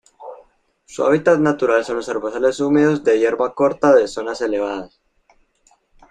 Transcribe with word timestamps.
Su 0.85 1.05
hábitat 1.05 1.37
natural 1.37 1.85
son 1.85 1.97
los 1.97 2.09
herbazales 2.09 2.59
húmedos 2.59 3.03
de 3.03 3.19
hierba 3.19 3.53
corta 3.53 3.93
de 3.93 4.07
zonas 4.07 4.41
elevadas. 4.41 4.99